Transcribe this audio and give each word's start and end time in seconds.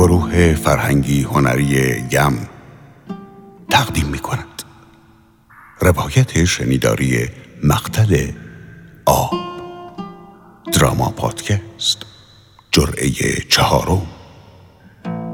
گروه 0.00 0.54
فرهنگی 0.54 1.22
هنری 1.22 2.04
یم 2.12 2.48
تقدیم 3.70 4.06
می 4.06 4.18
کند 4.18 4.62
روایت 5.80 6.44
شنیداری 6.44 7.28
مقتل 7.64 8.32
آب. 9.06 9.30
دراما 10.72 11.10
پادکست. 11.10 11.98
جرعه 12.72 13.10
چهارم. 13.48 14.06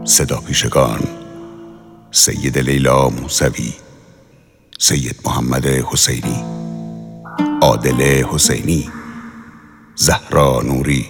صدا 0.05 0.37
پیشگان. 0.37 1.01
سید 2.11 2.59
لیلا 2.59 3.09
موسوی. 3.09 3.73
سید 4.79 5.17
محمد 5.27 5.67
حسینی. 5.67 6.45
عادل 7.63 8.25
حسینی. 8.25 8.91
زهرا 9.95 10.63
نوری. 10.63 11.07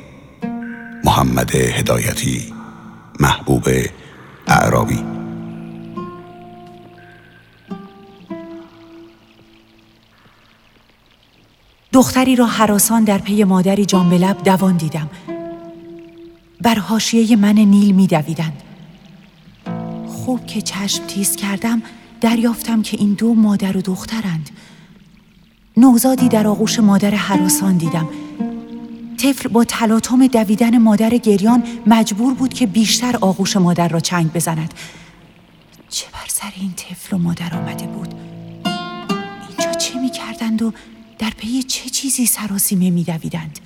محمد 1.05 1.55
هدایتی. 1.55 2.56
محبوب 3.21 3.69
اعرابی. 4.47 5.05
دختری 11.93 12.37
را 12.37 12.47
حراسان 12.47 13.05
در 13.05 13.19
پی 13.19 13.45
مادری 13.45 13.85
جان 13.85 14.13
لب 14.13 14.43
دوان 14.43 14.77
دیدم. 14.77 15.11
بر 16.61 16.75
حاشیه 16.75 17.37
من 17.37 17.55
نیل 17.55 17.95
می 17.95 18.07
دویدند. 18.07 18.63
خوب 20.07 20.47
که 20.47 20.63
چشم 20.63 21.07
تیز 21.07 21.37
کردم 21.37 21.83
دریافتم 22.21 22.83
که 22.83 22.97
این 22.97 23.15
دو 23.15 23.35
مادر 23.35 23.77
و 23.77 23.81
دخترند. 23.81 24.51
نوزادی 25.77 26.29
در 26.29 26.47
آغوش 26.47 26.81
مادر 26.81 27.11
حراسان 27.11 27.77
دیدم. 27.77 28.09
طفل 29.27 29.49
با 29.49 29.65
تلاطم 29.65 30.27
دویدن 30.27 30.79
مادر 30.79 31.11
گریان 31.11 31.63
مجبور 31.87 32.35
بود 32.35 32.55
که 32.55 32.67
بیشتر 32.67 33.17
آغوش 33.21 33.57
مادر 33.57 33.89
را 33.89 34.01
چنگ 34.01 34.33
بزند. 34.33 34.75
چه 35.89 36.07
بر 36.13 36.29
سر 36.29 36.53
این 36.57 36.73
طفل 36.73 37.17
و 37.17 37.19
مادر 37.19 37.55
آمده 37.55 37.87
بود؟ 37.87 38.15
اینجا 39.49 39.73
چه 39.79 39.99
می 39.99 40.11
کردند 40.11 40.63
و 40.63 40.73
در 41.19 41.31
پی 41.31 41.63
چه 41.63 41.91
چیزی 41.91 42.27
سراسیمه 42.27 42.91
می 42.91 43.05
دویدند 43.05 43.59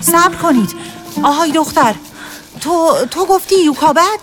صبر 0.00 0.34
کنید. 0.42 0.74
آهای 1.22 1.52
دختر 1.52 1.94
تو 2.60 2.94
تو 3.10 3.26
گفتی 3.26 3.64
یوکابد؟ 3.64 4.18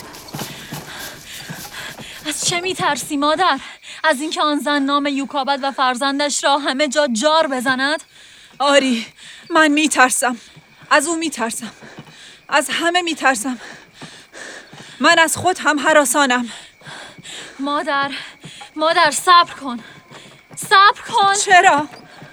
از 2.27 2.45
چه 2.45 2.61
میترسی 2.61 3.17
مادر؟ 3.17 3.59
از 4.08 4.22
اینکه 4.22 4.42
آن 4.42 4.59
زن 4.59 4.81
نام 4.81 5.06
یوکابد 5.06 5.59
و 5.61 5.72
فرزندش 5.72 6.44
را 6.44 6.58
همه 6.58 6.88
جا 6.88 7.08
جار 7.08 7.48
بزند؟ 7.48 8.03
آری 8.59 9.06
من 9.50 9.67
میترسم. 9.67 10.38
از 10.89 11.08
او 11.08 11.16
میترسم. 11.16 11.72
از 12.50 12.70
همه 12.70 13.02
میترسم. 13.02 13.59
من 15.00 15.20
از 15.20 15.38
خود 15.38 15.58
هم 15.59 15.80
حراسانم. 15.80 16.50
مادر 17.59 18.11
مادر 18.76 19.11
صبر 19.11 19.53
کن. 19.53 19.80
صبر 20.56 21.02
کن. 21.08 21.33
چرا؟ 21.33 21.88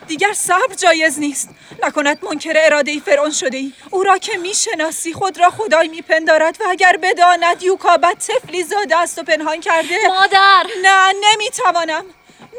دیگر 0.07 0.33
صبر 0.33 0.75
جایز 0.75 1.19
نیست. 1.19 1.49
نکند 1.83 2.25
منکر 2.25 2.53
اراده 2.57 3.01
فرعون 3.01 3.31
شده 3.31 3.57
ای 3.57 3.73
او 3.91 4.03
را 4.03 4.19
که 4.19 4.39
می‌شناسی 4.39 5.13
خود 5.13 5.41
را 5.41 5.51
خدای 5.51 5.89
میپندارد 5.89 6.57
و 6.61 6.65
اگر 6.71 6.99
بداند 7.03 7.63
یوکابت 7.63 8.27
طفلی 8.27 8.63
زاده 8.63 8.97
است 8.97 9.19
و 9.19 9.23
پنهان 9.23 9.61
کرده. 9.61 9.99
مادر. 10.09 10.67
نه. 10.83 11.13
نمی‌توانم 11.53 12.05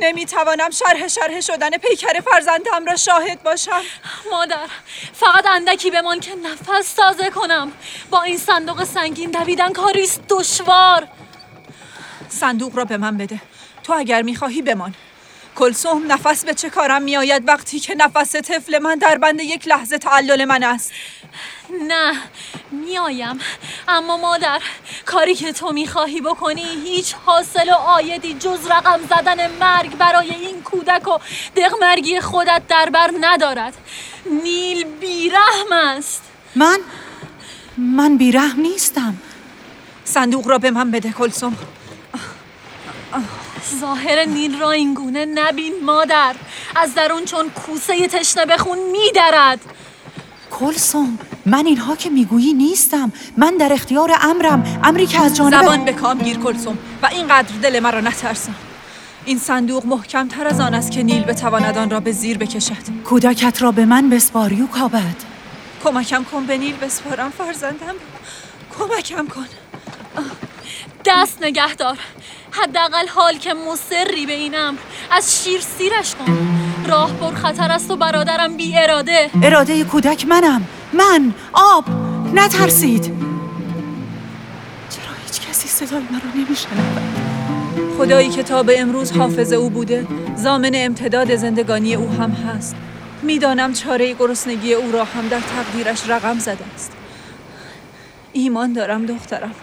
نمی‌توانم 0.02 0.70
شرح 0.70 1.08
شرح 1.08 1.42
شدن 1.42 1.70
پیکر 1.70 2.20
فرزندم 2.20 2.86
را 2.86 2.96
شاهد 2.96 3.44
باشم. 3.44 3.82
مادر 4.32 4.68
فقط 5.14 5.46
اندکی 5.46 5.92
بمان 5.92 6.20
که 6.20 6.36
نفس 6.36 6.94
تازه 6.94 7.30
کنم. 7.30 7.72
با 8.10 8.22
این 8.22 8.38
صندوق 8.38 8.84
سنگین 8.84 9.32
دویدن 9.32 9.74
کاریست 9.74 10.22
دشوار. 10.30 11.08
صندوق 12.30 12.76
را 12.76 12.86
به 12.86 12.98
من 12.98 13.18
بده. 13.18 13.42
تو 13.84 13.94
اگر 13.94 14.22
می‌خواهی 14.22 14.62
بمان. 14.62 14.96
کلسوم 15.56 16.12
نفس 16.12 16.46
به 16.46 16.54
چه 16.54 16.70
کارم 16.70 17.02
میآید 17.02 17.48
وقتی 17.48 17.80
که 17.80 17.96
نفس 17.96 18.36
طفل 18.36 18.80
من 18.80 18.96
در 18.96 19.18
بند 19.18 19.42
یک 19.42 19.68
لحظه 19.68 19.98
تعلل 19.98 20.46
من 20.46 20.64
است؟ 20.64 20.92
نه 21.88 22.14
میایم 22.72 23.40
اما 23.88 24.18
مادر 24.18 24.62
کاری 25.06 25.36
که 25.36 25.54
تو 25.54 25.72
می‌خواهی 25.72 26.22
بکنی 26.22 26.66
هیچ 26.86 27.16
حاصل 27.26 27.70
و 27.70 27.74
آیدی 27.74 28.34
جز 28.34 28.68
رقم 28.68 29.00
زدن 29.10 29.52
مرگ 29.52 29.98
برای 29.98 30.30
این 30.30 30.62
کودک 30.62 31.08
و 31.08 31.18
دقمرگی 31.56 32.20
خودت 32.20 32.62
در 32.68 32.90
بر 32.90 33.12
ندارد. 33.22 33.74
نیل 34.44 34.84
بیرحم 34.84 35.72
است. 35.72 36.22
من؟ 36.56 36.80
من 37.78 38.18
بیرحم 38.18 38.62
نیستم. 38.62 39.18
صندوق 40.06 40.48
را 40.48 40.58
به 40.58 40.72
من 40.72 40.92
بده 40.92 41.12
کلسوم 41.12 41.58
ظاهر 43.80 44.26
نیل 44.26 44.60
را 44.60 44.72
اینگونه 44.72 45.26
نبین 45.26 45.74
مادر. 45.86 46.36
از 46.76 46.96
درون 46.96 47.26
چون 47.26 47.50
کوسه 47.50 48.08
تشنه 48.08 48.46
بخون 48.46 48.78
میدرد. 48.92 49.60
کلسوم 50.52 51.20
من 51.46 51.66
اینها 51.66 51.96
که 51.96 52.10
می‌گویی 52.10 52.54
نیستم. 52.54 53.12
من 53.38 53.58
در 53.58 53.74
اختیار 53.74 54.12
امرم. 54.22 54.80
امری 54.84 55.08
که 55.08 55.22
از 55.22 55.36
جانب 55.36 55.62
زبان 55.62 55.86
به 55.86 55.94
کام 55.94 56.18
گیر 56.18 56.38
کلسوم 56.38 56.78
و 57.04 57.06
اینقدر 57.06 57.56
دل 57.62 57.80
مرا 57.80 58.00
نترسان. 58.00 58.56
این 59.26 59.40
صندوق 59.40 59.86
محکم 59.86 60.28
تر 60.28 60.48
از 60.48 60.60
آن 60.60 60.74
است 60.74 60.92
که 60.92 61.04
نیل 61.04 61.24
بتواند 61.24 61.78
آن 61.78 61.90
را 61.90 62.00
به 62.00 62.12
زیر 62.12 62.38
بکشد. 62.38 63.04
کودکت 63.06 63.62
را 63.62 63.72
به 63.72 63.86
من 63.86 64.10
بسپار 64.10 64.52
یوکابد 64.52 65.16
کمکم 65.84 66.24
کن 66.24 66.46
به 66.46 66.58
نیل 66.58 66.76
بسپارم 66.76 67.32
فرزندم. 67.38 67.96
کمکم 68.80 69.28
کن. 69.28 69.48
دست 71.06 71.38
نگهدار. 71.42 71.98
حداقل 72.62 73.08
حال 73.08 73.38
که 73.38 73.54
مصری 73.54 74.26
به 74.26 74.34
این 74.34 74.56
امر 74.56 74.78
از 75.12 75.44
شیر 75.44 75.62
سیرش 75.62 76.16
کن. 76.16 76.38
راه 76.88 77.14
پر 77.14 77.36
خطر 77.36 77.72
است 77.72 77.92
و 77.92 77.96
برادرم 77.96 78.58
بی 78.58 78.78
اراده. 78.78 79.30
اراده 79.44 79.84
کودک 79.84 80.28
منم. 80.28 80.68
من 80.94 81.34
آب. 81.54 81.86
نترسید. 82.34 83.04
چرا 84.90 85.14
هیچ 85.26 85.50
کسی 85.50 85.68
صدای 85.68 86.02
مرا 86.12 86.44
نمیشنود 86.46 87.02
خدایی 87.98 88.30
که 88.30 88.44
تا 88.44 88.64
به 88.64 88.82
امروز 88.82 89.12
حافظ 89.12 89.54
او 89.54 89.70
بوده 89.70 90.08
زامن 90.36 90.72
امتداد 90.74 91.36
زندگانی 91.36 91.96
او 91.96 92.10
هم 92.10 92.32
هست. 92.32 92.76
می‌دانم 93.22 93.74
چاره 93.74 94.14
گرسنگی 94.14 94.74
او 94.74 94.92
را 94.92 95.04
هم 95.04 95.28
در 95.28 95.40
تقدیرش 95.40 96.10
رقم 96.10 96.40
زده 96.40 96.66
است. 96.76 96.92
ایمان 98.34 98.74
دارم 98.74 99.06
دخترم. 99.06 99.56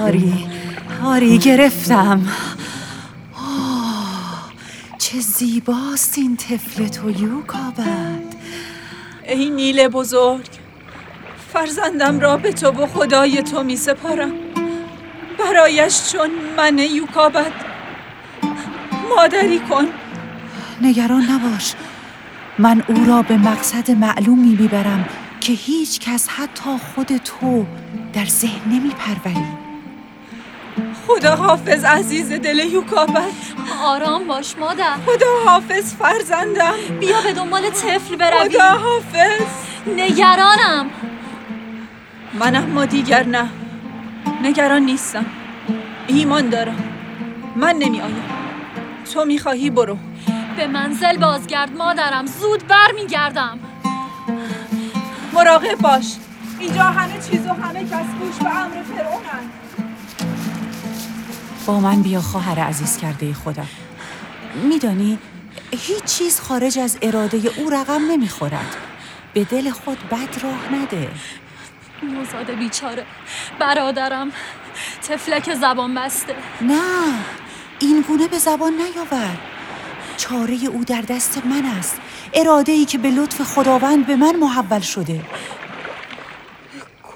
آری 0.00 0.46
آری 1.04 1.38
گرفتم. 1.38 2.28
آه 3.34 4.50
چه 4.98 5.20
زیباست 5.20 6.18
این 6.18 6.36
طفل 6.36 6.88
تو 6.88 7.10
یوکابد. 7.10 8.22
ای 9.28 9.50
نیل 9.50 9.88
بزرگ 9.88 10.46
فرزندم 11.52 12.20
را 12.20 12.36
به 12.36 12.52
تو 12.52 12.70
و 12.70 12.86
خدای 12.86 13.42
تو 13.42 13.62
می 13.62 13.76
سپارم. 13.76 14.32
برایش 15.38 16.12
چون 16.12 16.30
من 16.56 16.78
یوکابد. 16.78 17.52
مادری 19.16 19.60
کن. 19.60 19.84
نگران 20.82 21.22
نباش. 21.22 21.74
من 22.58 22.82
او 22.88 23.04
را 23.04 23.22
به 23.22 23.36
مقصد 23.36 23.90
معلومی 23.90 24.56
می‌برم 24.60 25.08
که 25.40 25.52
هیچ 25.52 26.00
کس 26.00 26.28
حتی 26.28 26.70
خود 26.94 27.16
تو 27.16 27.66
در 28.12 28.24
ذهن 28.26 28.72
نمی 28.72 28.90
پروری 28.90 29.46
خدا 31.06 31.36
حافظ 31.36 31.84
عزیز 31.84 32.32
دل 32.32 32.58
یوکابت 32.58 33.32
آرام 33.84 34.26
باش 34.26 34.56
مادر. 34.58 34.94
خدا 35.06 35.26
حافظ 35.44 35.94
فرزندم. 35.94 36.74
بیا 37.00 37.20
به 37.20 37.32
دنبال 37.32 37.70
طفل 37.70 38.16
برویم. 38.16 38.48
خدا 38.48 38.68
حافظ 38.68 39.42
نگرانم. 39.86 40.90
من 42.34 42.56
اما 42.56 42.84
دیگر 42.84 43.22
نه. 43.22 43.48
نگران 44.42 44.82
نیستم. 44.82 45.26
ایمان 46.06 46.48
دارم. 46.48 46.84
من 47.56 47.76
نمی 47.76 48.00
آیم 48.00 48.22
تو 49.14 49.24
می‌خواهی 49.24 49.70
برو. 49.70 49.98
به 50.56 50.66
منزل 50.66 51.16
بازگرد 51.16 51.76
مادرم. 51.76 52.26
زود 52.26 52.66
برمیگردم. 52.66 53.58
مراقب 55.32 55.78
باش. 55.78 56.06
اینجا 56.58 56.82
همه 56.82 57.14
چیز 57.30 57.46
و 57.46 57.52
همه 57.52 57.84
کس 57.84 57.90
گوش 57.90 58.36
به 58.42 58.56
امر 58.56 58.82
فرعونند 58.82 59.52
با 61.66 61.80
من 61.80 62.02
بیا 62.02 62.20
خواهر 62.20 62.60
عزیز 62.60 62.96
کرده 62.96 63.34
خودم 63.34 63.68
میدانی 64.64 65.18
هیچ 65.70 66.04
چیز 66.04 66.40
خارج 66.40 66.78
از 66.78 66.98
اراده 67.02 67.50
او 67.56 67.70
رقم 67.70 68.10
نمی‌خورد. 68.10 68.76
به 69.34 69.44
دل 69.44 69.70
خود 69.70 69.98
بد 70.08 70.42
راه 70.42 70.74
نده. 70.74 71.10
نوزاد 72.02 72.50
بیچاره 72.50 73.06
برادرم 73.58 74.32
تفلک 75.08 75.54
زبان 75.54 75.94
بسته. 75.94 76.34
نه 76.60 76.80
این 77.78 78.04
گونه 78.08 78.28
به 78.28 78.38
زبان 78.38 78.72
نیاور. 78.72 79.36
چاره 80.16 80.58
او 80.72 80.84
در 80.84 81.00
دست 81.00 81.42
من 81.44 81.64
است. 81.64 82.00
اراده 82.34 82.72
ای 82.72 82.84
که 82.84 82.98
به 82.98 83.10
لطف 83.10 83.42
خداوند 83.42 84.06
به 84.06 84.16
من 84.16 84.36
محول 84.36 84.80
شده. 84.80 85.20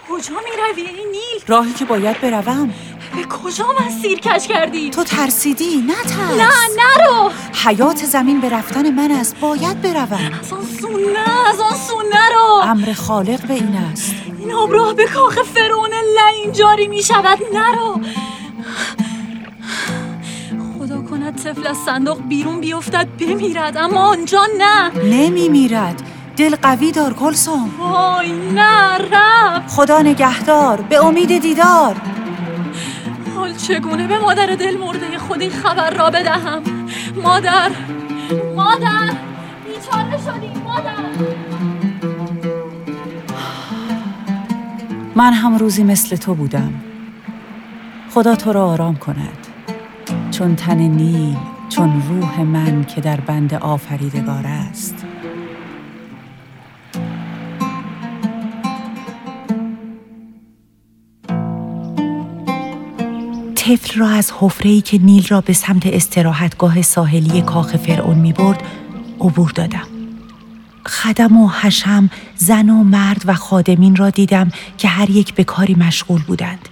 کجا 0.08 0.34
می 0.34 0.62
روی 0.72 0.86
این 0.86 1.08
نیل؟ 1.10 1.42
راهی 1.46 1.72
که 1.72 1.84
باید 1.84 2.20
بروم. 2.20 2.74
به 3.16 3.24
کجا 3.24 3.64
مسیر 3.86 4.18
کش 4.18 4.48
کردی؟ 4.48 4.90
تو 4.90 5.04
ترسیدی 5.04 5.76
نه 5.76 5.94
ترس. 5.94 6.40
نه 6.40 6.82
نرو. 6.82 7.30
حیات 7.64 8.04
زمین 8.04 8.40
به 8.40 8.48
رفتن 8.48 8.90
من 8.90 9.10
است. 9.10 9.40
باید 9.40 9.82
بروم. 9.82 10.30
از 10.40 10.52
آن 10.52 10.64
سو 10.80 10.88
نه 10.88 11.48
از 11.48 11.60
آن 11.60 11.76
سو 11.88 12.02
نرو 12.12 12.70
امر 12.70 12.92
خالق 12.92 13.46
به 13.46 13.54
این 13.54 13.76
است. 13.92 14.14
این 14.38 14.52
آب 14.52 14.72
راه 14.72 14.94
به 14.94 15.06
کاخ 15.06 15.38
فرعون 15.42 15.90
لعین 16.16 16.52
جاری 16.52 16.88
می 16.88 17.02
شود. 17.02 17.38
نرو. 17.54 18.00
خدا 20.78 21.02
کند 21.02 21.42
طفل 21.42 21.66
از 21.66 21.76
صندوق 21.76 22.22
بیرون 22.28 22.60
بیفتد 22.60 23.08
بمیرد. 23.20 23.76
اما 23.76 24.00
آنجا 24.00 24.46
نه. 24.58 24.90
نمی 25.04 25.48
میرد. 25.48 26.02
دل 26.36 26.56
قوی 26.56 26.92
دار 26.92 27.12
کلسوم 27.14 27.70
وای 27.78 28.32
نه 28.32 28.98
رب. 28.98 29.66
خدا 29.66 30.02
نگهدار. 30.02 30.80
به 30.80 31.04
امید 31.04 31.38
دیدار. 31.38 31.96
حال 33.46 33.54
چگونه 33.54 34.06
به 34.06 34.18
مادر 34.18 34.46
دل 34.46 34.76
مرده 34.76 35.18
خود 35.18 35.40
این 35.40 35.50
خبر 35.50 35.90
را 35.90 36.10
بدهم؟ 36.10 36.62
مادر 37.22 37.70
مادر 38.56 39.10
بیچاره 39.64 40.18
شدیم 40.18 40.62
مادر. 40.64 40.96
من 45.14 45.32
هم 45.32 45.56
روزی 45.56 45.84
مثل 45.84 46.16
تو 46.16 46.34
بودم. 46.34 46.74
خدا 48.10 48.34
تو 48.34 48.52
را 48.52 48.66
آرام 48.66 48.96
کند. 48.96 49.46
چون 50.30 50.56
تن 50.56 50.78
نیل 50.78 51.36
چون 51.68 52.02
روح 52.08 52.40
من 52.40 52.84
که 52.84 53.00
در 53.00 53.20
بند 53.20 53.54
آفریدگار 53.54 54.46
است. 54.46 55.05
طفل 63.66 63.98
را 64.00 64.08
از 64.08 64.32
حفره‌ای 64.40 64.80
که 64.80 64.98
نیل 64.98 65.26
را 65.26 65.40
به 65.40 65.52
سمت 65.52 65.86
استراحتگاه 65.86 66.82
ساحلی 66.82 67.42
کاخ 67.42 67.76
فرعون 67.76 68.18
می 68.18 68.32
برد 68.32 68.62
عبور 69.20 69.50
دادم. 69.50 69.86
خدم 70.86 71.36
و 71.36 71.48
حشم 71.48 72.10
زن 72.36 72.70
و 72.70 72.84
مرد 72.84 73.22
و 73.26 73.34
خادمین 73.34 73.96
را 73.96 74.10
دیدم 74.10 74.50
که 74.78 74.88
هر 74.88 75.10
یک 75.10 75.34
به 75.34 75.44
کاری 75.44 75.74
مشغول 75.74 76.22
بودند. 76.22 76.68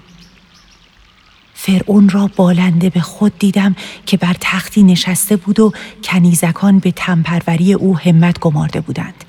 فرعون 1.55 2.09
را 2.09 2.31
بالنده 2.37 2.91
به 2.91 3.01
خود 3.01 3.39
دیدم 3.39 3.77
که 4.07 4.17
بر 4.17 4.37
تختی 4.41 4.83
نشسته 4.83 5.37
بود 5.37 5.61
و 5.61 5.73
کنیزکان 6.05 6.79
به 6.79 6.91
تنپروری 6.91 7.73
او 7.73 7.99
همت 7.99 8.39
گمارده 8.39 8.81
بودند. 8.81 9.25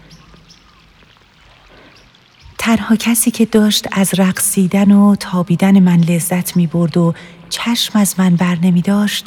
تنها 2.65 2.95
کسی 2.95 3.31
که 3.31 3.45
داشت 3.45 3.88
از 3.91 4.19
رقصیدن 4.19 4.91
و 4.91 5.15
تابیدن 5.15 5.79
من 5.79 6.00
لذت 6.00 6.57
می 6.57 6.67
برد 6.67 6.97
و 6.97 7.13
چشم 7.50 8.00
از 8.00 8.15
من 8.18 8.36
بر 8.36 8.57
نمی 8.62 8.81
داشت 8.81 9.25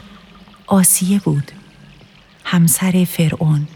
آسیه 0.67 1.21
بود 1.21 1.53
همسر 2.45 3.07
فرعون 3.09 3.69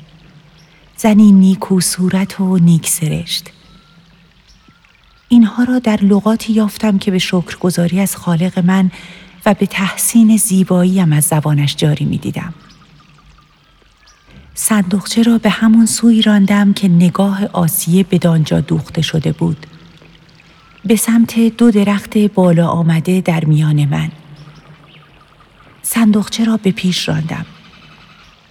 زنی 0.97 1.33
نیکو 1.33 1.81
صورت 1.81 2.41
و 2.41 2.59
نیک 2.59 2.89
سرشت 2.89 3.51
اینها 5.29 5.65
را 5.65 5.79
در 5.79 6.01
لغاتی 6.03 6.53
یافتم 6.53 6.99
که 6.99 7.11
به 7.11 7.19
شکرگزاری 7.19 8.01
از 8.01 8.17
خالق 8.17 8.59
من 8.59 8.91
و 9.47 9.55
به 9.55 9.67
تحسین 9.67 10.37
زیباییم 10.37 11.13
از 11.13 11.25
زبانش 11.25 11.77
جاری 11.77 12.05
می 12.05 12.19
دیدم. 12.19 12.55
صندوقچه 14.55 15.23
را 15.23 15.39
به 15.39 15.51
همون 15.51 15.87
سوی 15.87 16.23
راندم 16.23 16.73
که 16.73 16.89
نگاه 16.89 17.47
آسیه 17.53 18.03
به 18.03 18.19
دانجا 18.19 18.61
دوخته 18.61 19.03
شده 19.03 19.33
بود. 19.33 19.67
به 20.85 20.97
سمت 20.97 21.39
دو 21.39 21.71
درخت 21.71 22.19
بالا 22.19 22.69
آمده 22.69 23.21
در 23.21 23.45
میان 23.45 23.85
من. 23.85 24.11
صندوقچه 25.83 26.45
را 26.45 26.57
به 26.57 26.71
پیش 26.71 27.09
راندم. 27.09 27.47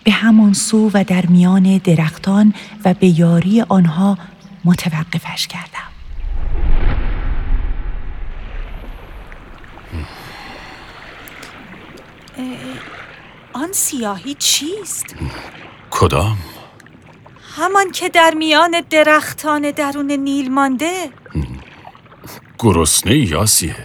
به 0.04 0.12
همان 0.12 0.54
سو 0.54 0.92
و 0.94 1.04
در 1.04 1.26
میان 1.26 1.78
درختان 1.78 2.54
و 2.86 2.94
به 2.94 3.20
یاری 3.20 3.62
آنها 3.62 4.18
متوقفش 4.66 5.48
کردم. 5.48 5.92
آن 13.54 13.72
سیاهی 13.72 14.34
چیست؟ 14.34 15.16
کدام؟ 15.92 16.38
همان 17.56 17.92
که 17.92 18.10
در 18.10 18.34
میان 18.38 18.82
درختان 18.90 19.72
درون 19.72 20.12
نیل 20.12 20.52
مانده 20.52 21.10
گرسنه 22.60 23.18
یاسیه 23.18 23.76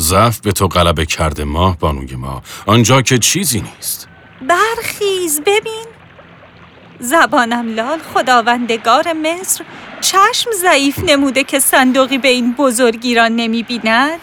ضعف 0.00 0.40
به 0.40 0.52
تو 0.52 0.68
غلبه 0.68 1.06
کرده 1.06 1.44
ماه 1.44 1.78
بانوی 1.78 2.16
ما. 2.16 2.42
آنجا 2.66 3.02
که 3.02 3.18
چیزی 3.18 3.60
نیست. 3.60 4.08
برخیز 4.48 5.40
ببین. 5.40 5.86
زبانم 7.00 7.74
لال 7.74 7.98
خداوندگار 8.14 9.12
مصر. 9.12 9.64
چشم 10.00 10.50
ضعیف 10.62 10.98
نموده 10.98 11.44
که 11.44 11.58
صندوقی 11.58 12.18
به 12.18 12.28
این 12.28 12.52
بزرگی 12.52 13.14
را 13.14 13.28
نمی 13.28 13.62
بیند 13.62 14.20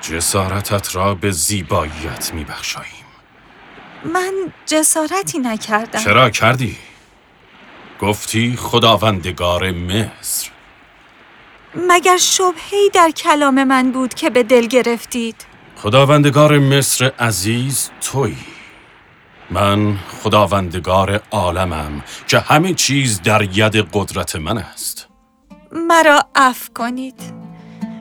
جسارتت 0.00 0.96
را 0.96 1.14
به 1.14 1.30
زیباییت 1.30 2.34
میبخشاییم. 2.34 2.92
من 4.04 4.32
جسارتی 4.66 5.38
نکردم. 5.38 6.00
چرا 6.00 6.30
کردی؟ 6.30 6.76
گفتی 8.00 8.56
خداوندگار 8.56 9.70
مصر. 9.70 10.50
مگر 11.74 12.16
شبهی 12.16 12.90
در 12.94 13.10
کلام 13.10 13.64
من 13.64 13.92
بود 13.92 14.14
که 14.14 14.30
به 14.30 14.42
دل 14.42 14.66
گرفتید؟ 14.66 15.36
خداوندگار 15.76 16.58
مصر 16.58 17.12
عزیز 17.18 17.90
تویی. 18.00 18.36
من 19.50 19.98
خداوندگار 20.22 21.20
عالمم 21.30 22.02
که 22.26 22.38
همه 22.38 22.74
چیز 22.74 23.22
در 23.22 23.42
ید 23.42 23.76
قدرت 23.92 24.36
من 24.36 24.58
است. 24.58 25.08
مرا 25.72 26.26
عفو 26.34 26.72
کنید. 26.74 27.20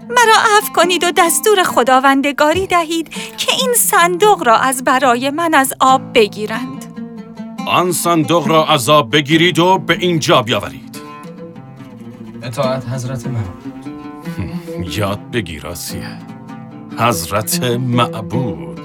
مرا 0.10 0.58
عفو 0.58 0.74
کنید 0.74 1.04
و 1.04 1.12
دستور 1.18 1.64
خداوندگاری 1.64 2.68
دهید 2.68 3.10
که 3.38 3.52
این 3.52 3.74
صندوق 3.74 4.48
را 4.48 4.58
از 4.58 4.84
برای 4.84 5.30
من 5.30 5.54
از 5.54 5.74
آب 5.80 6.02
بگیرند. 6.14 6.86
آن 7.68 7.92
صندوق 7.92 8.48
را 8.48 8.68
از 8.68 8.90
آب 8.90 9.12
بگیرید 9.12 9.60
و 9.60 9.78
به 9.78 9.94
اینجا 9.94 10.42
بیاورید. 10.42 11.02
اطاعت 12.44 12.88
حضرت 12.90 13.28
من. 13.28 13.61
یاد 14.84 15.32
بگیر 15.32 15.68
آسیه. 15.68 16.18
حضرت 16.98 17.64
معبود. 17.64 18.80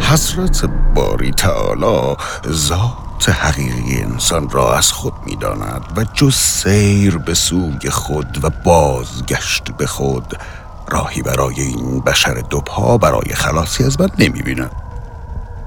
حضرت 0.00 0.64
باری 0.94 1.30
تعالی 1.30 2.16
ذات 2.48 3.07
حقیقی 3.26 4.02
انسان 4.02 4.50
را 4.50 4.74
از 4.76 4.92
خود 4.92 5.14
می 5.26 5.36
داند 5.36 5.82
و 5.96 6.04
جز 6.04 6.34
سیر 6.34 7.18
به 7.18 7.34
سوی 7.34 7.90
خود 7.90 8.44
و 8.44 8.50
بازگشت 8.64 9.70
به 9.78 9.86
خود 9.86 10.38
راهی 10.88 11.22
برای 11.22 11.60
این 11.60 12.00
بشر 12.00 12.34
دوپا 12.34 12.98
برای 12.98 13.34
خلاصی 13.34 13.84
از 13.84 14.00
من 14.00 14.08
نمی 14.18 14.42
بیند 14.42 14.72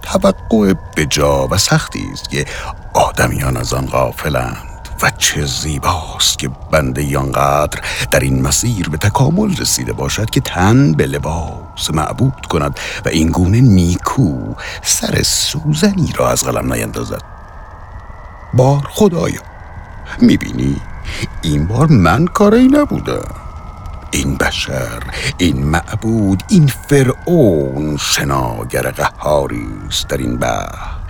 توقع 0.01 0.73
بجا 0.97 1.47
و 1.47 1.57
سختی 1.57 2.09
است 2.13 2.29
که 2.29 2.45
آدمیان 2.93 3.57
از 3.57 3.73
آن 3.73 3.85
غافلند 3.85 4.67
و 5.01 5.11
چه 5.17 5.45
زیباست 5.45 6.39
که 6.39 6.49
بنده 6.71 7.17
آنقدر 7.17 7.81
در 8.11 8.19
این 8.19 8.41
مسیر 8.41 8.89
به 8.89 8.97
تکامل 8.97 9.57
رسیده 9.57 9.93
باشد 9.93 10.29
که 10.29 10.41
تن 10.41 10.91
به 10.91 11.05
لباس 11.05 11.91
معبود 11.93 12.45
کند 12.49 12.79
و 13.05 13.09
این 13.09 13.31
گونه 13.31 13.61
نیکو 13.61 14.53
سر 14.81 15.23
سوزنی 15.23 16.13
را 16.15 16.29
از 16.29 16.43
قلم 16.43 16.73
نیندازد. 16.73 17.30
بار 18.53 18.87
خدایا. 18.89 19.41
می‌بینی؟ 20.21 20.81
این 21.41 21.67
بار 21.67 21.87
من 21.87 22.25
کاری 22.25 22.67
نبودم 22.67 23.35
این 24.11 24.35
بشر 24.35 25.03
این 25.37 25.65
معبود 25.65 26.43
این 26.47 26.67
فرعون 26.67 27.97
شناگر 27.97 28.91
قهاری 28.91 29.67
است 29.87 30.07
در 30.07 30.17
این 30.17 30.37
بحر. 30.37 31.01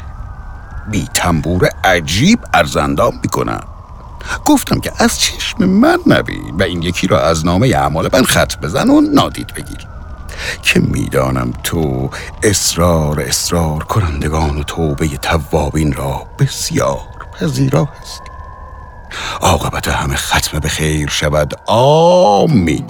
بی 0.92 1.08
تنبور 1.14 1.70
عجیب 1.84 2.40
ارزندام 2.54 3.20
می‌کنم 3.24 3.64
گفتم 4.46 4.80
که 4.80 4.92
از 4.98 5.20
چشم 5.20 5.66
من 5.66 6.00
نبی 6.08 6.40
و 6.60 6.64
این 6.64 6.82
یکی 6.82 7.08
را 7.08 7.22
از 7.22 7.46
نامه 7.46 7.68
اعمال 7.68 8.10
من 8.14 8.24
خط 8.24 8.58
بزن 8.58 8.90
و 8.90 9.02
نادید 9.02 9.54
بگیر. 9.54 9.88
که 10.64 10.80
می‌دانم 10.80 11.54
تو 11.64 12.10
اصرار 12.44 13.20
اصرار 13.20 13.84
کنندگان 13.84 14.58
و 14.58 14.64
توبه 14.64 15.08
توابین 15.08 15.94
را 15.94 16.28
بسیار 16.40 17.11
پذیرا 17.42 17.86
هستی 18.02 18.32
عاقبت 19.42 19.88
همه 19.88 20.16
ختم 20.16 20.60
به 20.60 20.70
خیر 20.70 21.10
شود. 21.10 21.54
آمین. 21.68 22.86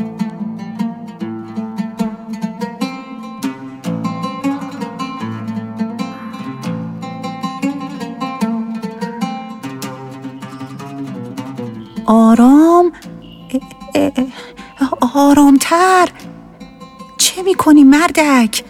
آرام؟ 12.06 12.92
آرامتر. 15.16 16.10
چه 17.18 17.42
می‌کنی 17.42 17.84
مردک؟ 17.84 18.64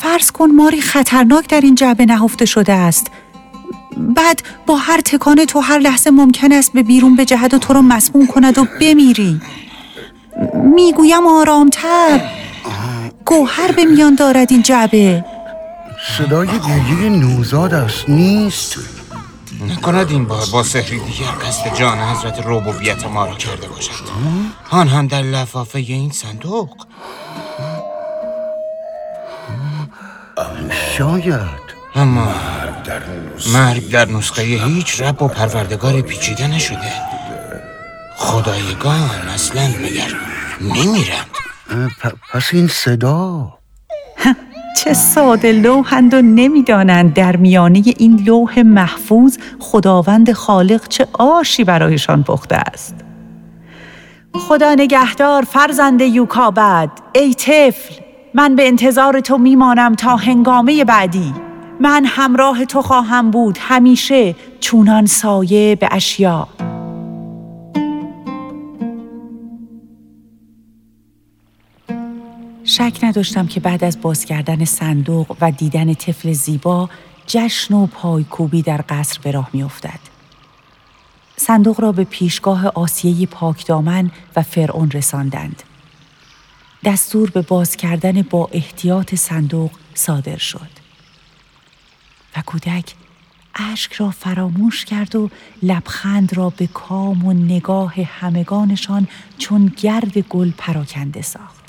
فرض 0.00 0.30
کن 0.30 0.50
ماری 0.50 0.80
خطرناک 0.80 1.48
در 1.48 1.60
این 1.60 1.74
جعبه 1.74 2.06
نهفته 2.06 2.44
شده 2.44 2.72
است. 2.72 3.10
بعد 3.96 4.42
با 4.66 4.76
هر 4.76 5.00
تکانه 5.00 5.46
تو 5.46 5.60
هر 5.60 5.78
لحظه 5.78 6.10
ممکن 6.10 6.52
است 6.52 6.72
به 6.72 6.82
بیرون 6.82 7.16
بجهد 7.16 7.54
و 7.54 7.58
تو 7.58 7.72
را 7.72 7.82
مسموم 7.82 8.26
کند 8.26 8.58
و 8.58 8.66
بمیری. 8.80 9.40
می‌گویم 10.54 11.26
آرامتر. 11.26 12.20
گوهر 13.24 13.72
به 13.72 13.84
میان 13.84 14.14
دارد 14.14 14.52
این 14.52 14.62
جعبه. 14.62 15.24
صدای 16.18 16.48
گریه 16.48 17.08
نوزاد 17.08 17.74
است. 17.74 18.08
نیست. 18.08 18.76
نکند 19.68 20.10
این 20.10 20.24
بار 20.24 20.46
با 20.52 20.62
سحری 20.62 21.00
دیگر 21.00 21.30
قصد 21.46 21.74
جان 21.74 21.98
حضرت 21.98 22.40
ربوبیت 22.46 23.06
ما 23.06 23.26
را 23.26 23.34
کرده 23.34 23.68
باشد. 23.68 23.90
آن 24.70 24.88
هم 24.88 25.06
در 25.06 25.22
لفافه 25.22 25.78
این 25.78 26.10
صندوق. 26.10 26.68
شاید. 30.98 31.62
اما 31.94 32.28
مرگ 33.52 33.90
در 33.90 34.08
نسخه 34.08 34.42
هیچ 34.42 35.00
رب 35.02 35.22
و 35.22 35.28
پروردگار 35.28 36.00
پیچیده 36.00 36.46
نشده. 36.46 36.92
خدایگان 38.16 39.28
اصلا 39.34 39.62
مگر 39.62 40.12
نمیرند؟ 40.60 41.26
پس 42.32 42.50
این 42.52 42.66
صدا؟ 42.66 43.58
چه 44.76 44.92
ساده 44.92 45.52
لوحند 45.52 46.14
و 46.14 46.22
نمی‌دانند 46.22 47.14
در 47.14 47.36
میانه 47.36 47.82
این 47.98 48.24
لوح 48.26 48.62
محفوظ 48.62 49.38
خداوند 49.58 50.32
خالق 50.32 50.88
چه 50.88 51.06
آشی 51.12 51.64
برایشان 51.64 52.22
پخته 52.22 52.56
است. 52.56 52.94
خدا 54.34 54.74
نگهدار 54.74 55.42
فرزند 55.42 56.00
یوکابد 56.00 56.90
ای 57.12 57.34
طفل 57.34 57.94
من 58.34 58.56
به 58.56 58.66
انتظار 58.66 59.20
تو 59.20 59.38
میمانم 59.38 59.94
تا 59.94 60.16
هنگامه 60.16 60.84
بعدی. 60.84 61.34
من 61.82 62.04
همراه 62.06 62.64
تو 62.64 62.82
خواهم 62.82 63.30
بود 63.30 63.58
همیشه 63.60 64.34
چونان 64.60 65.06
سایه 65.06 65.76
به 65.76 65.88
اشیا 65.90 66.48
شک 72.64 72.98
نداشتم 73.02 73.46
که 73.46 73.60
بعد 73.60 73.84
از 73.84 74.00
باز 74.00 74.24
کردن 74.24 74.64
صندوق 74.64 75.36
و 75.40 75.50
دیدن 75.50 75.94
طفل 75.94 76.32
زیبا 76.32 76.90
جشن 77.26 77.74
و 77.74 77.86
پایکوبی 77.86 78.62
در 78.62 78.84
قصر 78.88 79.18
به 79.22 79.30
راه 79.30 79.50
میافتد. 79.52 80.00
صندوق 81.36 81.80
را 81.80 81.92
به 81.92 82.04
پیشگاه 82.04 82.66
آسیه 82.66 83.26
پاکدامن 83.26 84.10
و 84.36 84.42
فرعون 84.42 84.90
رساندند. 84.90 85.62
دستور 86.84 87.30
به 87.30 87.42
باز 87.42 87.76
کردن 87.76 88.22
با 88.22 88.48
احتیاط 88.52 89.14
صندوق 89.14 89.70
صادر 89.94 90.36
شد. 90.38 90.81
و 92.36 92.42
کودک 92.46 92.94
اشک 93.54 93.92
را 93.92 94.10
فراموش 94.10 94.84
کرد 94.84 95.16
و 95.16 95.30
لبخند 95.62 96.36
را 96.36 96.50
به 96.50 96.66
کام 96.66 97.24
و 97.24 97.32
نگاه 97.32 97.94
همگانشان 98.02 99.08
چون 99.38 99.72
گرد 99.76 100.18
گل 100.18 100.50
پراکنده 100.58 101.22
ساخت. 101.22 101.62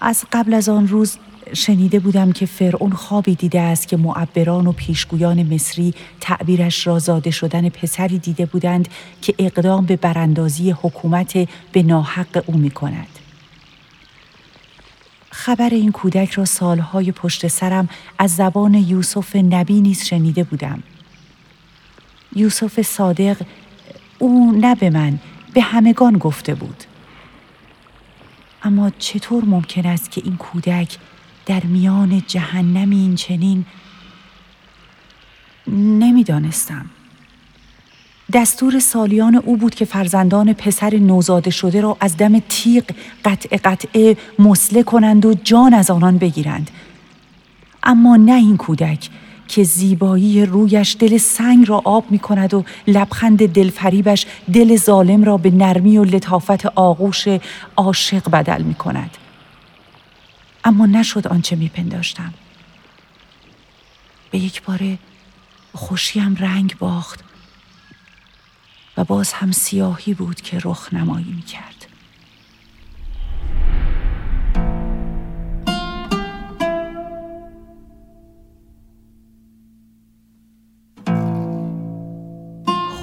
از 0.00 0.24
قبل 0.32 0.54
از 0.54 0.68
آن 0.68 0.88
روز 0.88 1.18
شنیده 1.54 1.98
بودم 1.98 2.32
که 2.32 2.46
فرعون 2.46 2.92
خوابی 2.92 3.34
دیده 3.34 3.60
است 3.60 3.88
که 3.88 3.96
معبران 3.96 4.66
و 4.66 4.72
پیشگویان 4.72 5.54
مصری 5.54 5.94
تعبیرش 6.20 6.86
را 6.86 6.98
زاده 6.98 7.30
شدن 7.30 7.68
پسری 7.68 8.18
دیده 8.18 8.46
بودند 8.46 8.88
که 9.22 9.34
اقدام 9.38 9.86
به 9.86 9.96
براندازی 9.96 10.70
حکومت 10.70 11.48
به 11.72 11.82
ناحق 11.82 12.44
او 12.46 12.56
می 12.56 12.70
کند. 12.70 13.27
خبر 15.38 15.70
این 15.70 15.92
کودک 15.92 16.30
را 16.30 16.44
سالهای 16.44 17.12
پشت 17.12 17.46
سرم 17.46 17.88
از 18.18 18.36
زبان 18.36 18.74
یوسف 18.74 19.36
نبی 19.36 19.80
نیز 19.80 20.04
شنیده 20.04 20.44
بودم. 20.44 20.82
یوسف 22.36 22.82
صادق 22.82 23.36
او 24.18 24.52
نه 24.52 24.74
به 24.74 24.90
من 24.90 25.18
به 25.54 25.60
همگان 25.60 26.18
گفته 26.18 26.54
بود. 26.54 26.84
اما 28.62 28.90
چطور 28.98 29.44
ممکن 29.44 29.86
است 29.86 30.10
که 30.10 30.22
این 30.24 30.36
کودک 30.36 30.98
در 31.46 31.64
میان 31.64 32.22
جهنمی 32.26 32.96
این 32.96 33.14
چنین 33.14 33.64
نمی‌دانستم 35.66 36.90
دستور 38.32 38.78
سالیان 38.78 39.34
او 39.34 39.56
بود 39.56 39.74
که 39.74 39.84
فرزندان 39.84 40.52
پسر 40.52 40.94
نوزاده 40.94 41.50
شده 41.50 41.80
را 41.80 41.96
از 42.00 42.16
دم 42.16 42.38
تیغ 42.38 42.84
قطع 43.24 43.56
قطعه 43.56 44.16
مسله 44.38 44.82
کنند 44.82 45.26
و 45.26 45.34
جان 45.34 45.74
از 45.74 45.90
آنان 45.90 46.18
بگیرند 46.18 46.70
اما 47.82 48.16
نه 48.16 48.32
این 48.32 48.56
کودک 48.56 49.10
که 49.48 49.64
زیبایی 49.64 50.46
رویش 50.46 50.96
دل 50.98 51.18
سنگ 51.18 51.68
را 51.68 51.82
آب 51.84 52.10
می 52.10 52.18
کند 52.18 52.54
و 52.54 52.64
لبخند 52.86 53.52
دلفریبش 53.52 54.26
دل 54.52 54.76
ظالم 54.76 55.24
را 55.24 55.36
به 55.36 55.50
نرمی 55.50 55.98
و 55.98 56.04
لطافت 56.04 56.66
آغوش 56.66 57.24
عاشق 57.76 58.30
بدل 58.30 58.62
می 58.62 58.74
کند. 58.74 59.10
اما 60.64 60.86
نشد 60.86 61.26
آنچه 61.26 61.56
می 61.56 61.68
پنداشتم. 61.68 62.34
به 64.30 64.38
یک 64.38 64.62
باره 64.62 64.98
خوشیم 65.74 66.36
رنگ 66.40 66.76
باخت 66.78 67.27
و 68.98 69.04
باز 69.04 69.32
هم 69.32 69.52
سیاهی 69.52 70.14
بود 70.14 70.40
که 70.40 70.58
رخ 70.64 70.94
نمایی 70.94 71.32
می 71.36 71.42
کرد. 71.42 71.86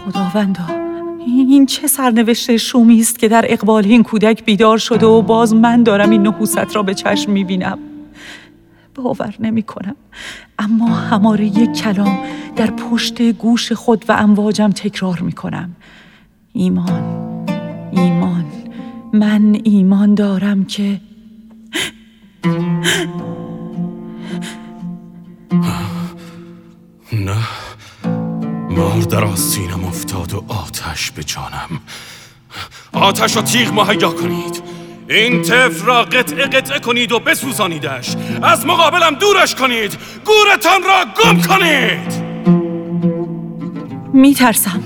خداوندا 0.05 0.63
این 1.25 1.65
چه 1.65 1.87
سرنوشت 1.87 2.57
شومی 2.57 2.99
است 2.99 3.19
که 3.19 3.27
در 3.27 3.45
اقبال 3.49 3.85
این 3.85 4.03
کودک 4.03 4.45
بیدار 4.45 4.77
شده 4.77 5.05
و 5.05 5.21
باز 5.21 5.53
من 5.53 5.83
دارم 5.83 6.09
این 6.09 6.21
نحوست 6.21 6.75
را 6.75 6.83
به 6.83 6.93
چشم 6.93 7.31
می‌بینم 7.31 7.79
باور 8.95 9.35
نمی 9.39 9.63
کنم 9.63 9.95
اما 10.59 10.87
هماره 10.87 11.45
یک 11.45 11.71
کلام 11.71 12.19
در 12.55 12.71
پشت 12.71 13.21
گوش 13.21 13.71
خود 13.71 14.05
و 14.09 14.12
امواجم 14.12 14.71
تکرار 14.71 15.19
می 15.19 15.31
کنم 15.31 15.75
ایمان 16.53 17.03
ایمان 17.91 18.45
من 19.13 19.62
ایمان 19.63 20.15
دارم 20.15 20.65
که 20.65 21.01
نه 27.13 27.38
مار 28.69 29.01
در 29.01 29.24
آستینم 29.24 29.85
افتاد 29.85 30.33
و 30.33 30.43
آتش 30.47 31.12
به 31.12 31.24
جانم. 31.24 31.81
آتش 32.93 33.38
و 33.38 33.41
تیغ 33.41 33.74
مهیا 33.74 34.09
کنید. 34.09 34.63
این 35.09 35.41
طفل 35.41 35.85
را 35.85 36.03
قطعه 36.03 36.45
قطعه 36.45 36.79
کنید 36.79 37.12
و 37.12 37.19
بسوزانیدش. 37.19 38.15
از 38.43 38.65
مقابلم 38.65 39.15
دورش 39.15 39.55
کنید. 39.55 39.97
گورتان 40.25 40.83
را 40.83 41.05
گم 41.24 41.41
کنید. 41.41 42.25
میترسم. 44.15 44.84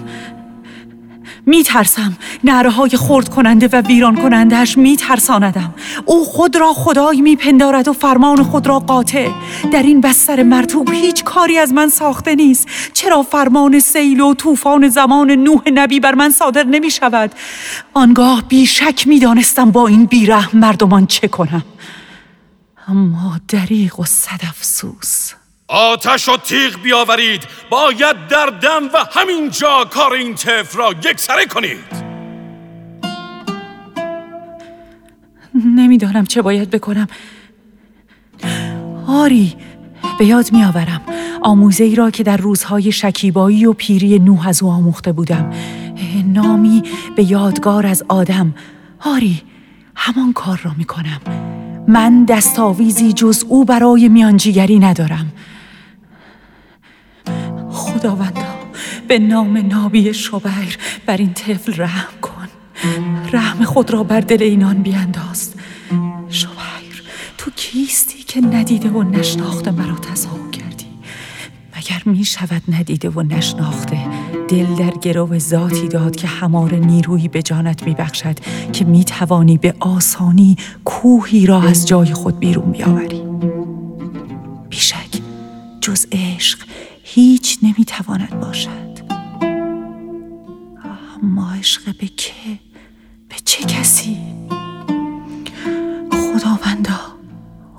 می 1.46 1.64
ترسم 1.64 2.18
نره 2.44 2.70
های 2.70 2.90
خورد 2.90 3.30
کننده 3.30 3.68
و 3.68 3.82
ویران 3.82 4.16
کنندهش 4.16 4.78
می 4.78 4.96
ترساندم 4.96 5.74
او 6.06 6.26
خود 6.26 6.56
را 6.56 6.74
خدای 6.74 7.22
می 7.22 7.36
پندارد 7.36 7.88
و 7.88 7.94
فرمان 7.94 8.44
خود 8.44 8.68
را 8.68 8.80
قاطع. 8.80 9.30
در 9.72 9.84
این 9.84 10.02
بستر 10.02 10.44
مرتوب 10.44 10.90
هیچ 10.90 11.24
کاری 11.24 11.58
از 11.58 11.74
من 11.74 11.90
ساخته 11.90 12.36
نیست. 12.36 12.68
چرا 12.94 13.24
فرمان 13.24 13.80
سیل 13.80 14.22
و 14.22 14.34
طوفان 14.34 14.90
زمان 14.90 15.32
نوح 15.32 15.62
نبی 15.74 16.00
بر 16.00 16.16
من 16.16 16.30
صادر 16.30 16.64
نمی 16.64 16.92
شود 16.92 17.32
آنگاه 17.94 18.44
بیشک 18.48 19.08
می 19.08 19.20
دانستم 19.20 19.72
با 19.72 19.88
این 19.88 20.06
بیرحم 20.06 20.60
مردمان 20.60 21.08
چه 21.08 21.28
کنم. 21.28 21.64
اما 22.88 23.40
دریغ 23.48 24.00
و 24.00 24.06
صد 24.06 24.40
افسوس. 24.50 25.34
آتش 25.70 26.30
و 26.30 26.38
تیغ 26.38 26.82
بیاورید 26.84 27.44
باید 27.70 28.28
در 28.28 28.46
دم 28.46 28.86
و 28.94 29.06
همین 29.12 29.50
جا 29.50 29.86
کار 29.90 30.14
این 30.14 30.36
طفل 30.36 30.78
را 30.78 30.96
یک 31.06 31.20
سره 31.20 31.46
کنید. 31.46 32.10
نمی‌دانم 35.66 36.26
چه 36.26 36.42
باید 36.42 36.70
بکنم. 36.70 37.08
آری 39.08 39.56
به 40.20 40.26
یاد 40.26 40.52
میآورم 40.52 41.02
آموزه 41.42 41.84
ای 41.84 41.96
را 41.96 42.12
که 42.12 42.24
در 42.24 42.38
روزهای 42.38 42.92
شکیبایی 42.92 43.66
و 43.66 43.74
پیری 43.74 44.20
نوح 44.20 44.48
از 44.48 44.64
او 44.64 44.70
آموخته 44.70 45.12
بودم. 45.12 45.52
نامی 46.26 46.84
به 47.16 47.32
یادگار 47.32 47.88
از 47.88 48.04
آدم. 48.08 48.56
آری 49.06 49.42
همان 49.96 50.34
کار 50.34 50.62
را 50.64 50.72
می 50.78 50.86
کنم 50.86 51.22
من 51.88 52.26
دستاویزی 52.26 53.14
جز 53.14 53.46
او 53.48 53.66
برای 53.66 54.10
میانجیگری 54.10 54.80
ندارم. 54.80 55.32
خداوندا 57.80 58.42
به 59.08 59.20
نام 59.20 59.58
نابی 59.58 60.14
شبیر 60.14 60.78
بر 61.06 61.18
این 61.18 61.34
طفل 61.34 61.74
رحم 61.78 62.20
کن. 62.22 62.48
رحم 63.34 63.64
خود 63.64 63.92
را 63.92 64.04
بر 64.04 64.20
دل 64.20 64.44
اینان 64.44 64.82
بیانداز 64.84 65.54
شبیر 66.30 67.04
تو 67.38 67.52
کیستی 67.52 68.24
که 68.24 68.42
ندیده 68.42 68.90
و 68.90 69.04
نشناخته 69.04 69.72
مرا 69.72 69.96
تصاحب 69.96 70.52
کردی؟ 70.52 70.86
مگر 71.78 72.02
می 72.06 72.26
شود 72.26 72.62
ندیده 72.68 73.10
و 73.10 73.22
نشناخته 73.22 74.00
دل 74.48 74.66
در 74.76 74.92
گرو 74.92 75.40
ذاتی 75.40 75.88
داد 75.88 76.16
که 76.16 76.28
همار 76.28 76.76
نیرویی 76.76 77.28
به 77.28 77.42
جانت 77.42 77.84
می 77.84 77.94
بخشد 77.94 78.40
که 78.74 78.86
می 78.86 79.04
توانی 79.04 79.58
به 79.58 79.74
آسانی 79.80 80.56
کوهی 80.86 81.46
را 81.46 81.62
از 81.62 81.88
جای 81.88 82.14
خود 82.14 82.40
بیرون 82.40 82.72
بیاوری؟ 82.72 83.22
بیشک 84.70 85.22
جز 85.82 86.06
عشق 86.12 86.60
هیچ 87.12 87.60
نمی 87.64 87.86
تواند 87.86 88.40
باشد 88.40 89.00
اما 91.24 91.52
عشق 91.60 91.82
به 91.86 92.08
که؟ 92.08 92.34
به 93.30 93.36
چه 93.46 93.64
کسی؟ 93.64 94.18
خداوندا 96.12 97.00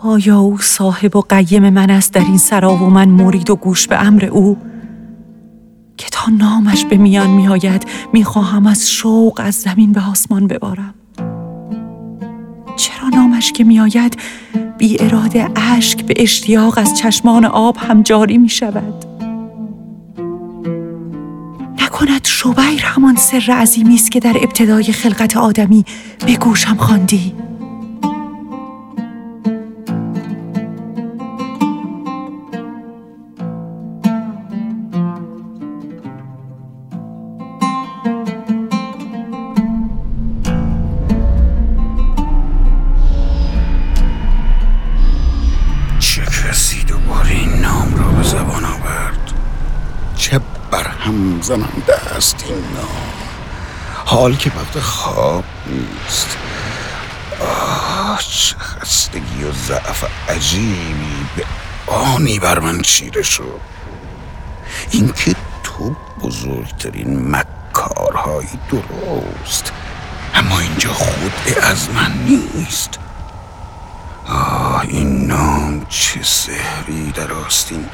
آیا 0.03 0.39
او 0.39 0.59
صاحب 0.59 1.17
و 1.17 1.21
قیم 1.21 1.71
من 1.71 1.91
است 1.91 2.13
در 2.13 2.21
این 2.21 2.39
سرا 2.39 2.75
و 2.75 2.91
من 2.91 3.09
مرید 3.09 3.51
و 3.51 3.57
گوش 3.57 3.87
به 3.87 4.07
امر 4.07 4.25
او؟ 4.25 4.57
که 5.97 6.07
تا 6.13 6.31
نامش 6.31 6.85
به 6.85 6.97
میان 6.97 7.31
می 8.13 8.25
خواهم 8.25 8.67
از 8.67 8.91
شوق 8.91 9.41
از 9.45 9.55
زمین 9.55 9.93
به 9.93 10.01
آسمان 10.11 10.47
ببارم 10.47 10.95
چرا 12.77 13.09
نامش 13.09 13.53
که 13.53 13.65
می 13.65 13.81
آید 13.81 14.17
بی 14.79 14.97
اراده 15.01 15.49
اشک 15.57 16.05
به 16.05 16.15
اشتیاق 16.17 16.79
از 16.79 16.99
چشمان 16.99 17.45
آب 17.45 17.77
هم 17.77 18.03
جاری 18.03 18.39
می 18.39 18.49
شود 18.49 19.10
نکند 22.11 22.27
شبیر 22.27 22.85
همان 22.85 23.17
سر 23.17 23.53
عظیمی 23.53 23.95
است 23.95 24.11
که 24.11 24.21
در 24.21 24.37
ابتدای 24.37 24.85
خلقت 24.85 25.37
آدمی 25.37 25.85
به 26.27 26.37
گوشم 26.37 26.77
خواندی. 26.77 27.35
زننده 51.43 51.95
است 52.17 52.45
این 52.47 52.55
نام 52.55 53.13
حال 54.05 54.37
که 54.37 54.51
وقت 54.57 54.81
خواب 54.81 55.45
نیست. 55.67 56.37
آه 57.41 58.23
چه 58.23 58.57
خستگی 58.59 59.45
و 59.45 59.53
ضعف 59.53 60.05
عجیبی 60.29 61.27
به 61.37 61.45
آنی 61.87 62.39
بر 62.39 62.59
من 62.59 62.81
چیره 62.81 63.23
شد. 63.23 63.61
اینکه 64.91 65.35
تو 65.63 65.97
بزرگترین 66.23 67.37
مکارهایی 67.37 68.59
درست 68.71 69.73
اما 70.35 70.61
اینجا 70.61 70.93
خود 70.93 71.33
از 71.63 71.91
من 71.91 72.13
نیست. 72.13 72.99
آه 74.29 74.81
این 74.81 75.27
نام 75.27 75.87
چه 75.89 76.23
سحری 76.23 77.13
در 77.15 77.33
آستین 77.33 77.89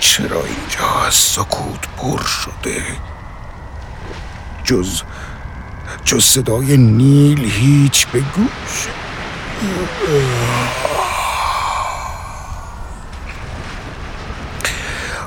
چرا 0.00 0.44
اینجا 0.44 1.10
سکوت 1.10 1.88
پر 1.96 2.22
شده؟ 2.24 2.82
جز 4.64 5.02
جز 6.04 6.24
صدای 6.24 6.76
نیل 6.76 7.50
هیچ 7.50 8.06
به 8.06 8.20
گوش. 8.20 8.88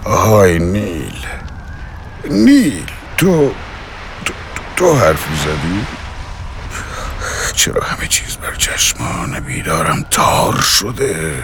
آهای 0.04 0.60
نیل. 0.60 1.26
نیل 2.30 2.92
تو 3.18 3.52
تو, 4.26 4.34
تو 4.76 4.96
حرف 4.96 5.26
زدی؟ 5.44 5.86
چرا 7.54 7.84
همه 7.84 8.08
چیز 8.08 8.38
بر 8.38 8.56
چشمان 8.56 9.40
بیدارم 9.40 10.06
تار 10.12 10.62
شده؟ 10.62 11.44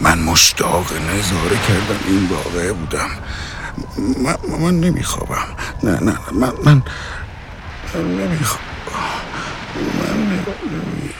من 0.00 0.18
مشتاق 0.18 0.92
نظاره 0.92 1.56
کردم. 1.68 2.00
این 2.08 2.28
واقعه 2.28 2.72
بودم. 2.72 3.10
من, 4.24 4.36
من 4.60 4.80
نمیخوابم. 4.80 5.56
نه 5.82 6.00
نه 6.00 6.18
من 6.32 6.52
من, 6.64 6.82
نمیخوابم 7.94 8.62
من 9.76 10.16
نمیخوابم 10.16 11.10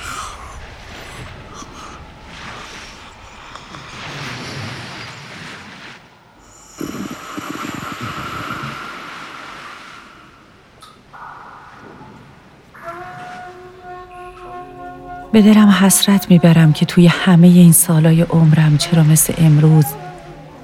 به 15.33 15.43
دلم 15.43 15.69
حسرت 15.69 16.31
می‌برم 16.31 16.73
که 16.73 16.87
توی 16.87 17.07
همه 17.07 17.47
این 17.47 17.73
سالای 17.73 18.23
عمرم 18.23 18.79
چرا 18.79 19.03
مثل 19.03 19.35
امروز 19.39 19.85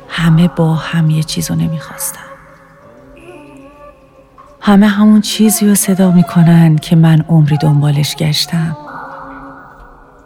همه 0.08 0.48
با 0.48 0.74
هم 0.74 1.10
یه 1.10 1.22
چیزو 1.22 1.54
نمی‌خواستم 1.54 2.20
همه 4.60 4.86
همون 4.88 5.20
چیزی 5.20 5.68
رو 5.68 5.74
صدا 5.74 6.10
می‌کنن 6.10 6.76
که 6.76 6.96
من 6.96 7.20
عمری 7.28 7.56
دنبالش 7.56 8.16
گشتم. 8.16 8.76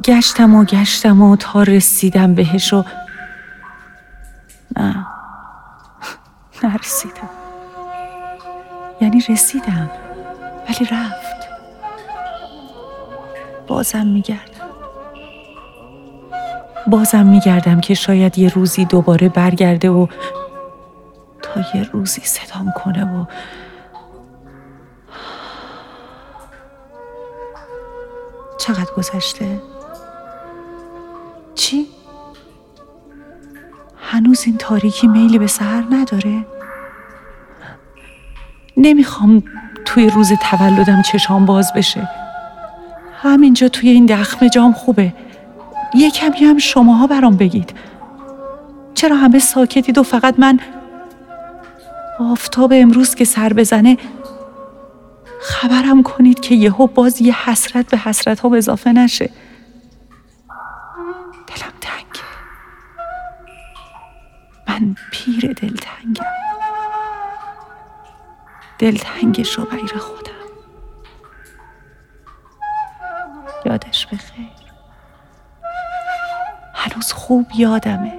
گشتم 0.05 0.55
و 0.55 0.64
گشتم 0.64 1.22
و 1.22 1.37
تا 1.37 1.62
رسیدم 1.62 2.35
بهش 2.35 2.72
و 2.72 2.85
نه 4.76 5.07
نرسیدم. 6.62 7.31
یعنی 9.00 9.24
رسیدم 9.29 9.90
ولی 10.68 10.85
رفت. 10.90 11.29
بازم 13.70 14.06
میگردم 14.06 14.70
بازم 16.87 17.26
میگردم 17.26 17.80
که 17.80 17.94
شاید 17.94 18.38
یه 18.38 18.48
روزی 18.48 18.85
دوباره 18.85 19.28
برگرده 19.28 19.90
و 19.90 20.06
تا 21.42 21.61
یه 21.74 21.83
روزی 21.92 22.20
صدام 22.20 22.72
کنه 22.76 23.04
و 23.04 23.24
چقدر 28.59 28.92
گذشته؟ 28.96 29.62
چی؟ 31.54 31.87
هنوز 33.96 34.42
این 34.46 34.59
تاریکی 34.59 35.06
میلی 35.06 35.38
به 35.38 35.46
سهر 35.46 35.85
نداره؟ 35.90 36.46
نمی‌خوام 38.76 39.42
توی 39.85 40.11
روز 40.11 40.33
تولدم 40.50 41.02
چشام 41.02 41.46
باز 41.46 41.72
بشه 41.72 42.19
همینجا 43.22 43.68
توی 43.68 43.88
این 43.88 44.06
دخم 44.06 44.48
جام 44.48 44.72
خوبه. 44.72 45.12
یه 45.94 46.11
کمی 46.11 46.38
هم 46.38 46.59
شماها 46.59 47.06
برام 47.06 47.37
بگید. 47.37 47.74
چرا 48.94 49.16
همه 49.16 49.38
ساکتید 49.38 49.98
و 49.98 50.02
فقط 50.02 50.35
من 50.38 50.61
آفتاب 52.20 52.72
امروز 52.74 53.14
که 53.14 53.24
سر 53.24 53.52
بزنه 53.52 53.98
خبرم 55.40 56.02
کنید 56.02 56.40
که 56.40 56.54
یهو 56.54 56.87
باز 56.87 57.20
یه 57.20 57.50
حسرت 57.50 57.90
به 57.90 57.98
حسرت 57.98 58.40
ها 58.40 58.56
اضافه 58.56 58.92
نشه. 58.92 59.30
دلم 61.46 61.72
تنگه. 61.80 62.24
من 64.68 64.96
پیر 65.12 65.52
دلتنگم. 65.52 66.24
دلتنگ 68.78 69.42
شبیر 69.42 69.98
خودم. 69.98 70.29
خوب 77.30 77.46
یادمه. 77.58 78.12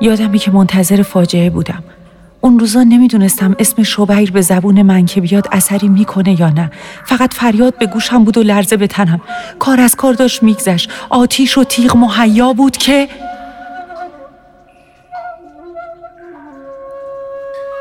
یادمی 0.00 0.38
که 0.38 0.50
منتظر 0.50 1.02
فاجعه 1.02 1.50
بودم. 1.50 1.84
اون 2.40 2.58
روزا 2.58 2.82
نمی‌دونستم 2.82 3.56
اسم 3.58 3.82
شبیر 3.82 4.32
به 4.32 4.40
زبون 4.40 4.82
من 4.82 5.06
که 5.06 5.20
بیاد 5.20 5.48
اثری 5.52 5.88
می‌کنه 5.88 6.40
یا 6.40 6.50
نه. 6.50 6.70
فقط 7.06 7.34
فریاد 7.34 7.78
به 7.78 7.86
گوشم 7.86 8.24
بود 8.24 8.38
و 8.38 8.42
لرزه 8.42 8.76
به 8.76 8.86
تنم. 8.86 9.20
کار 9.58 9.80
از 9.80 9.94
کار 9.94 10.14
داشت 10.14 10.42
میگذشت. 10.42 10.90
آتیش 11.08 11.58
و 11.58 11.64
تیغ 11.64 11.96
مهیا 11.96 12.52
بود 12.52 12.76
که 12.76 13.08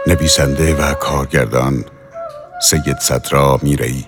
نویسنده 0.07 0.75
و 0.75 0.93
کارگردان 0.93 1.85
سید 2.61 2.97
صدرا 2.99 3.59
میرئی 3.61 4.05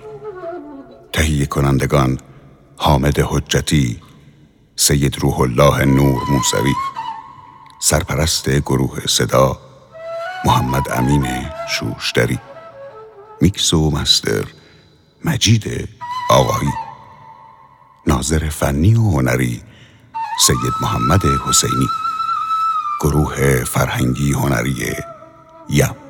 تهیه 1.14 1.46
کنندگان 1.46 2.18
حامد 2.78 3.20
حجتی 3.20 3.98
سید 4.82 5.20
روح 5.20 5.40
الله 5.40 5.86
نور 5.86 6.24
موسوی. 6.30 6.74
سرپرست 7.80 8.50
گروه 8.50 9.08
صدا 9.08 9.60
محمد 10.46 10.92
امین 10.92 11.28
شوشتری. 11.70 12.40
میکس 13.42 13.74
و 13.74 13.92
مستر 13.92 14.44
مجید 15.26 15.90
آقایی. 16.30 16.74
ناظر 18.08 18.50
فنی 18.50 18.96
و 18.96 19.12
هنری 19.12 19.62
سید 20.40 20.74
محمد 20.82 21.26
حسینی. 21.26 21.88
گروه 23.02 23.64
فرهنگی 23.64 24.34
هنری 24.34 24.96
یم. 25.70 26.01